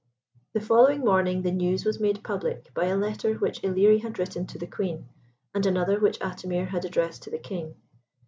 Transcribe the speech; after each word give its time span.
The 0.53 0.61
following 0.61 1.01
morning 1.01 1.43
the 1.43 1.51
news 1.51 1.85
was 1.85 1.99
made 1.99 2.23
public, 2.23 2.73
by 2.73 2.85
a 2.85 2.97
letter 2.97 3.35
which 3.35 3.61
Ilerie 3.61 4.01
had 4.01 4.17
written 4.17 4.47
to 4.47 4.57
the 4.57 4.65
Queen, 4.65 5.07
and 5.53 5.63
another 5.63 5.99
which 5.99 6.17
Atimir 6.17 6.69
had 6.69 6.85
addressed 6.85 7.21
to 7.21 7.29
the 7.29 7.37
King. 7.37 7.75